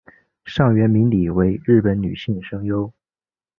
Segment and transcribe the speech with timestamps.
[0.45, 2.91] 上原明里为日本女性声优。